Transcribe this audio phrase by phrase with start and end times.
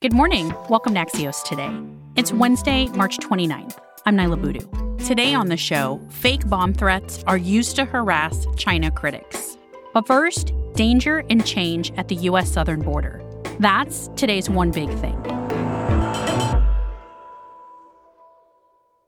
[0.00, 0.54] Good morning.
[0.68, 1.68] Welcome to Axios today.
[2.14, 3.78] It's Wednesday, March 29th.
[4.06, 5.04] I'm Niala Boodhoo.
[5.04, 9.58] Today on the show, fake bomb threats are used to harass China critics.
[9.92, 12.48] But first, danger and change at the U.S.
[12.48, 13.20] southern border.
[13.58, 15.20] That's today's one big thing.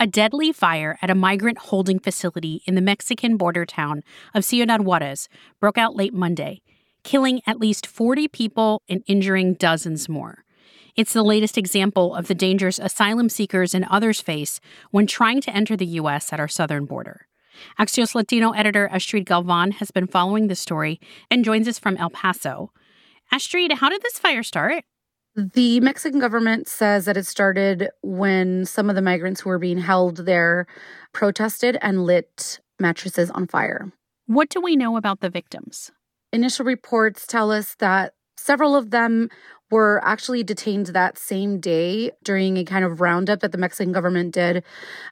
[0.00, 4.02] A deadly fire at a migrant holding facility in the Mexican border town
[4.34, 5.28] of Ciudad Juarez
[5.60, 6.60] broke out late Monday,
[7.04, 10.42] killing at least 40 people and injuring dozens more.
[10.94, 14.60] It's the latest example of the dangers asylum seekers and others face
[14.90, 16.34] when trying to enter the U.S.
[16.34, 17.26] at our southern border.
[17.78, 21.00] Axios Latino editor Astrid Galván has been following the story
[21.30, 22.72] and joins us from El Paso.
[23.30, 24.84] Astrid, how did this fire start?
[25.34, 29.78] The Mexican government says that it started when some of the migrants who were being
[29.78, 30.66] held there
[31.14, 33.90] protested and lit mattresses on fire.
[34.26, 35.90] What do we know about the victims?
[36.34, 39.30] Initial reports tell us that several of them
[39.72, 44.34] were actually detained that same day during a kind of roundup that the Mexican government
[44.34, 44.62] did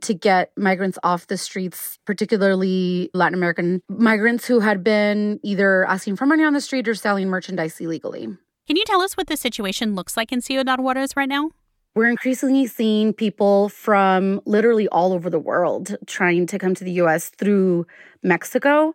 [0.00, 6.16] to get migrants off the streets, particularly Latin American migrants who had been either asking
[6.16, 8.26] for money on the street or selling merchandise illegally.
[8.66, 11.50] Can you tell us what the situation looks like in Ciudad Juarez right now?
[11.94, 16.92] We're increasingly seeing people from literally all over the world trying to come to the
[17.02, 17.86] US through
[18.22, 18.92] Mexico.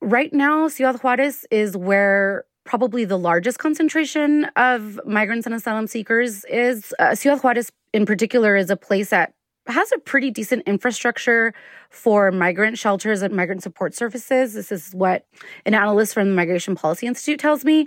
[0.00, 6.44] Right now, Ciudad Juarez is where probably the largest concentration of migrants and asylum seekers
[6.44, 6.94] is.
[7.00, 9.32] Uh, Ciudad Juarez, in particular, is a place that
[9.66, 11.52] has a pretty decent infrastructure
[11.90, 14.54] for migrant shelters and migrant support services.
[14.54, 15.26] This is what
[15.66, 17.86] an analyst from the Migration Policy Institute tells me.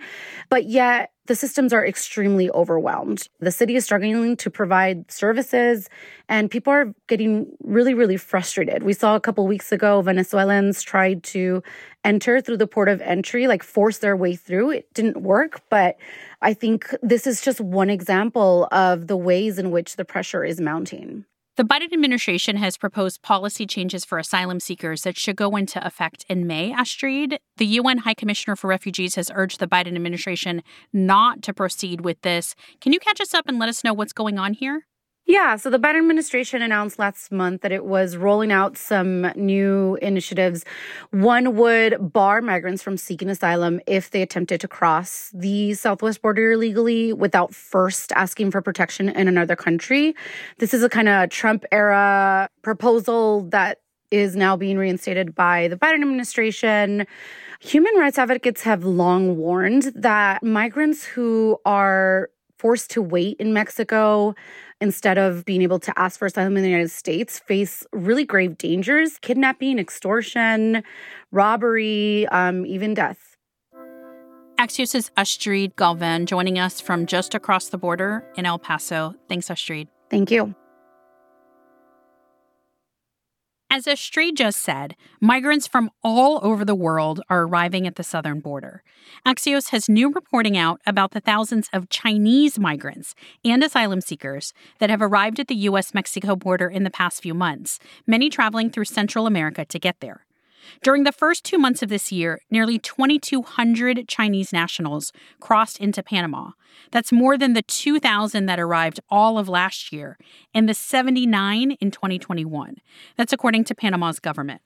[0.49, 3.29] But yet, the systems are extremely overwhelmed.
[3.39, 5.89] The city is struggling to provide services,
[6.27, 8.83] and people are getting really, really frustrated.
[8.83, 11.63] We saw a couple weeks ago Venezuelans tried to
[12.03, 14.71] enter through the port of entry, like force their way through.
[14.71, 15.95] It didn't work, but
[16.41, 20.59] I think this is just one example of the ways in which the pressure is
[20.59, 21.23] mounting.
[21.55, 26.25] The Biden administration has proposed policy changes for asylum seekers that should go into effect
[26.27, 27.37] in May, Astrid.
[27.57, 32.19] The UN High Commissioner for Refugees has urged the Biden administration not to proceed with
[32.23, 32.55] this.
[32.81, 34.87] Can you catch us up and let us know what's going on here?
[35.25, 39.97] Yeah, so the Biden administration announced last month that it was rolling out some new
[40.01, 40.65] initiatives.
[41.11, 46.51] One would bar migrants from seeking asylum if they attempted to cross the southwest border
[46.51, 50.13] illegally without first asking for protection in another country.
[50.57, 53.79] This is a kind of Trump era proposal that
[54.11, 57.07] is now being reinstated by the Biden administration.
[57.61, 62.29] Human rights advocates have long warned that migrants who are
[62.63, 64.33] forced to wait in Mexico
[64.79, 68.57] instead of being able to ask for asylum in the United States, face really grave
[68.57, 70.81] dangers kidnapping, extortion,
[71.33, 73.35] robbery, um, even death.
[74.57, 79.13] Axios' Astrid Galván joining us from just across the border in El Paso.
[79.27, 79.89] Thanks, Astrid.
[80.09, 80.55] Thank you.
[83.75, 88.39] As Astrid just said, migrants from all over the world are arriving at the southern
[88.39, 88.83] border.
[89.25, 94.91] Axios has new reporting out about the thousands of Chinese migrants and asylum seekers that
[94.91, 95.91] have arrived at the U.S.
[95.91, 100.23] Mexico border in the past few months, many traveling through Central America to get there.
[100.81, 106.51] During the first two months of this year, nearly 2,200 Chinese nationals crossed into Panama.
[106.91, 110.17] That's more than the 2,000 that arrived all of last year
[110.53, 112.77] and the 79 in 2021.
[113.17, 114.61] That's according to Panama's government.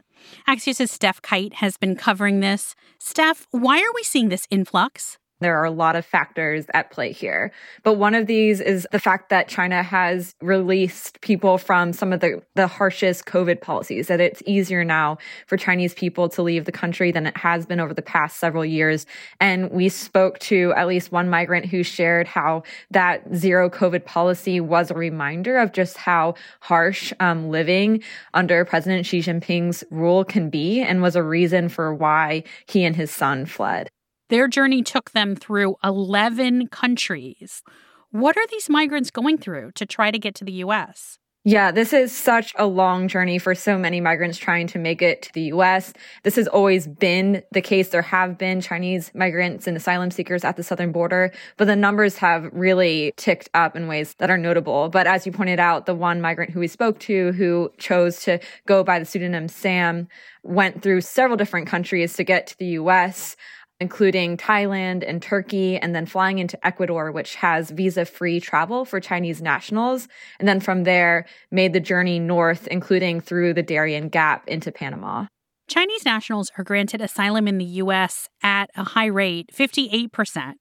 [0.47, 2.75] Axios' Stef Kight has been covering this.
[2.99, 5.17] Stef, why are we seeing this influx?
[5.39, 7.51] There are a lot of factors at play here.
[7.83, 12.21] But one of these is the fact that China has released people from some of
[12.21, 16.71] the, the harshest COVID policies, that it's easier now for Chinese people to leave the
[16.71, 19.05] country than it has been over the past several years.
[19.39, 24.59] And we spoke to at least one migrant who shared how that zero COVID policy
[24.59, 28.01] was a reminder of just how harsh um, living
[28.33, 32.95] under President Xi Jinping's rule can be and was a reason for why he and
[32.95, 33.89] his son fled.
[34.29, 37.63] Their journey took them through 11 countries.
[38.11, 41.17] What are these migrants going through to try to get to the US?
[41.45, 45.21] Yeah, this is such a long journey for so many migrants trying to make it
[45.21, 45.93] to the US.
[46.23, 47.87] This has always been the case.
[47.87, 52.17] There have been Chinese migrants and asylum seekers at the southern border, but the numbers
[52.17, 54.89] have really ticked up in ways that are notable.
[54.89, 58.39] But as you pointed out, the one migrant who we spoke to who chose to
[58.65, 60.09] go by the pseudonym Sam
[60.43, 63.37] went through several different countries to get to the US
[63.79, 68.99] including Thailand and Turkey, and then flying into Ecuador, which has visa free travel for
[68.99, 70.07] Chinese nationals.
[70.39, 75.27] And then from there, made the journey north, including through the Darien Gap into Panama.
[75.67, 78.29] Chinese nationals are granted asylum in the U.S.
[78.41, 80.53] at a high rate, 58%.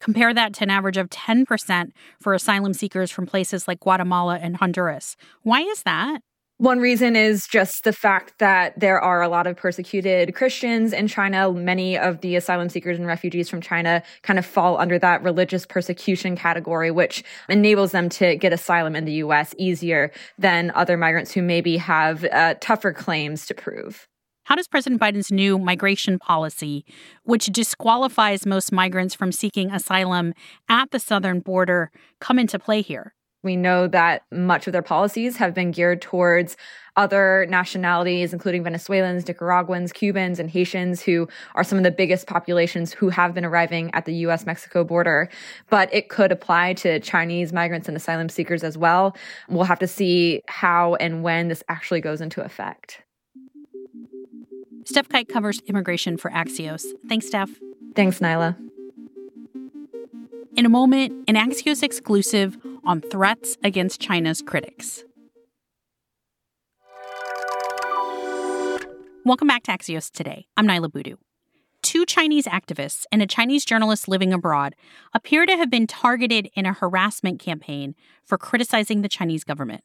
[0.00, 1.88] Compare that to an average of 10%
[2.18, 5.16] for asylum seekers from places like Guatemala and Honduras.
[5.42, 6.22] Why is that?
[6.58, 11.08] One reason is just the fact that there are a lot of persecuted Christians in
[11.08, 11.52] China.
[11.52, 15.66] Many of the asylum seekers and refugees from China kind of fall under that religious
[15.66, 21.32] persecution category, which enables them to get asylum in the US easier than other migrants
[21.32, 24.06] who maybe have uh, tougher claims to prove.
[24.44, 26.84] How does President Biden's new migration policy,
[27.24, 30.34] which disqualifies most migrants from seeking asylum
[30.68, 31.90] at the southern border,
[32.20, 33.12] come into play here?
[33.44, 36.56] We know that much of their policies have been geared towards
[36.96, 42.92] other nationalities, including Venezuelans, Nicaraguans, Cubans, and Haitians, who are some of the biggest populations
[42.92, 45.28] who have been arriving at the US Mexico border.
[45.68, 49.16] But it could apply to Chinese migrants and asylum seekers as well.
[49.48, 53.02] We'll have to see how and when this actually goes into effect.
[54.84, 56.84] Stef Kight covers immigration for Axios.
[57.08, 57.50] Thanks, Stef.
[57.94, 58.56] Thanks, Niala.
[60.56, 65.04] In a moment, an Axios exclusive on threats against China's critics.
[69.24, 70.46] Welcome back to Axios today.
[70.56, 71.16] I'm Niala Boodhoo.
[71.82, 74.74] Two Chinese activists and a Chinese journalist living abroad
[75.14, 77.94] appear to have been targeted in a harassment campaign
[78.24, 79.82] for criticizing the Chinese government.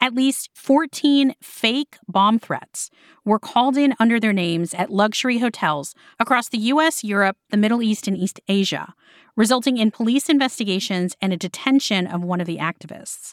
[0.00, 2.90] At least 14 fake bomb threats
[3.24, 7.82] were called in under their names at luxury hotels across the US, Europe, the Middle
[7.82, 8.94] East, and East Asia,
[9.36, 13.32] resulting in police investigations and a detention of one of the activists.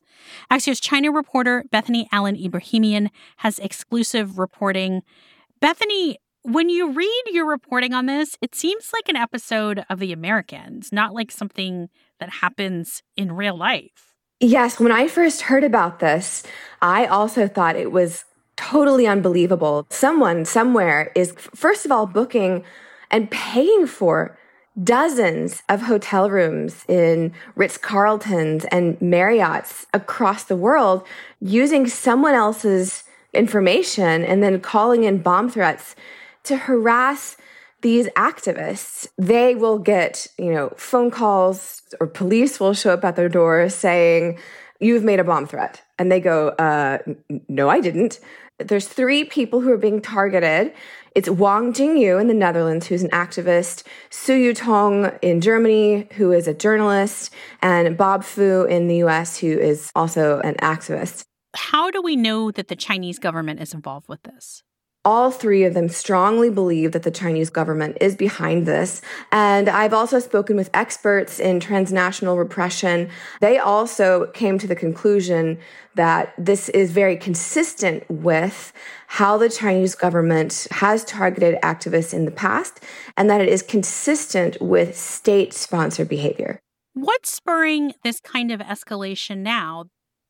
[0.49, 5.01] Axios China reporter Bethany Allen-Ebrahimian has exclusive reporting.
[5.59, 10.13] Bethany, when you read your reporting on this, it seems like an episode of The
[10.13, 11.89] Americans, not like something
[12.19, 14.12] that happens in real life.
[14.43, 16.43] Yes, when I first heard about this,
[16.81, 18.25] I also thought it was
[18.57, 19.87] totally unbelievable.
[19.89, 22.65] Someone somewhere is, first of all, booking
[23.09, 24.37] and paying for
[24.83, 31.07] dozens of hotel rooms in Ritz Carltons and Marriott's across the world
[31.39, 35.95] using someone else's information and then calling in bomb threats
[36.43, 37.37] to harass
[37.83, 43.15] these activists, they will get, you know, phone calls or police will show up at
[43.15, 44.39] their door saying,
[44.79, 45.81] You've made a bomb threat.
[45.99, 46.97] And they go, uh,
[47.47, 48.19] No, I didn't.
[48.57, 50.73] There's three people who are being targeted.
[51.15, 56.47] It's Wang Jingyu in the Netherlands, who's an activist, Su Yutong in Germany, who is
[56.47, 57.31] a journalist,
[57.61, 61.23] and Bob Fu in the US, who is also an activist.
[61.55, 64.63] How do we know that the Chinese government is involved with this?
[65.05, 69.01] All three of them strongly believe that the Chinese government is behind this.
[69.31, 73.09] And I've also spoken with experts in transnational repression.
[73.41, 75.59] They also came to the conclusion
[75.95, 78.71] that this is very consistent with
[79.07, 82.79] how the Chinese government has targeted activists in the past
[83.17, 86.59] and that it is consistent with state sponsored behavior.
[86.93, 89.85] What's spurring this kind of escalation now?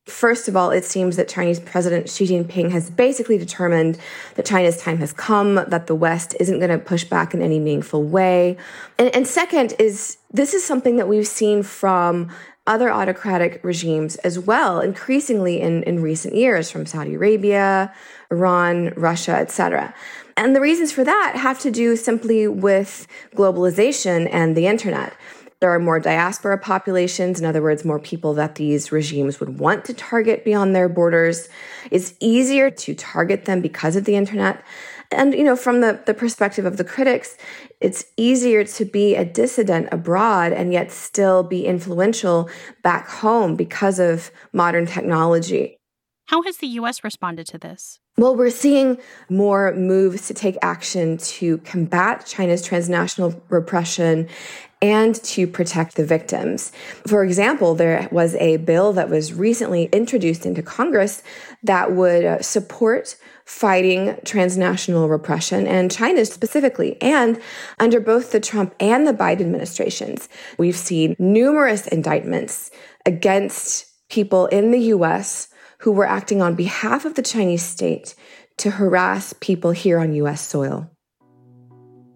[0.05, 3.97] First of all, it seems that Chinese President Xi Jinping has basically determined
[4.35, 7.57] that China's time has come, that the West isn't going to push back in any
[7.57, 8.57] meaningful way.
[8.99, 12.29] And, and second is this is something that we've seen from
[12.67, 17.93] other autocratic regimes as well, increasingly in, in recent years from Saudi Arabia,
[18.29, 19.93] Iran, Russia, etc.
[20.35, 25.13] And the reasons for that have to do simply with globalization and the internet.
[25.63, 29.85] There are more diaspora populations, in other words, more people that these regimes would want
[29.85, 31.47] to target beyond their borders.
[31.89, 34.61] It's easier to target them because of the internet.
[35.09, 37.37] And, you know, from the, the perspective of the critics,
[37.79, 42.49] it's easier to be a dissident abroad and yet still be influential
[42.83, 45.77] back home because of modern technology.
[46.25, 47.99] How has the US responded to this?
[48.17, 48.97] Well, we're seeing
[49.29, 54.29] more moves to take action to combat China's transnational repression
[54.83, 56.73] and to protect the victims.
[57.07, 61.23] For example, there was a bill that was recently introduced into Congress
[61.63, 67.01] that would uh, support fighting transnational repression and China specifically.
[67.01, 67.41] And
[67.79, 72.69] under both the Trump and the Biden administrations, we've seen numerous indictments
[73.05, 75.47] against people in the US
[75.79, 78.15] who were acting on behalf of the Chinese state
[78.57, 80.45] to harass people here on U.S.
[80.45, 80.92] soil.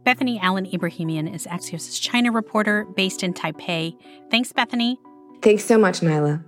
[0.07, 3.93] Bethany Allen-Ebrahimian is Axios' China reporter based in Taipei.
[4.31, 4.97] Thanks, Bethany.
[5.41, 6.41] Thanks so much, Niala.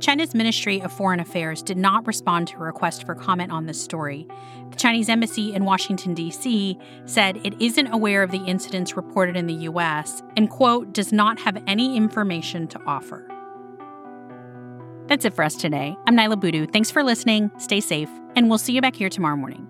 [0.00, 3.78] China's Ministry of Foreign Affairs did not respond to a request for comment on this
[3.78, 4.26] story.
[4.70, 6.78] The Chinese embassy in Washington, D.C.
[7.04, 10.22] said it isn't aware of the incidents reported in the U.S.
[10.34, 13.28] and, quote, does not have any information to offer.
[15.06, 15.94] That's it for us today.
[16.06, 16.66] I'm Niala Boodhoo.
[16.66, 17.50] Thanks for listening.
[17.58, 19.68] Stay safe, and we'll see you back here tomorrow morning.